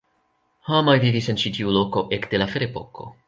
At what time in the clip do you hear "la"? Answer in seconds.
2.45-2.49